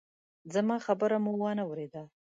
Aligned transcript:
زما 0.53 0.77
خبره 0.85 1.17
مو 1.23 1.31
وانه 1.41 1.63
ورېده! 1.67 2.03